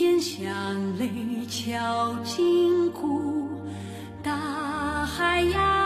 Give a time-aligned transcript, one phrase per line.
[0.00, 1.10] 天向雷
[1.46, 3.50] 敲金鼓
[4.22, 5.79] 大海呀